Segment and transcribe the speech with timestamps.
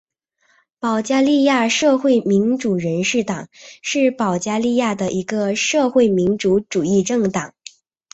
[0.79, 3.49] 保加利亚社会民主人士党
[3.83, 7.53] 是保加利亚的一个社会民主主义政党。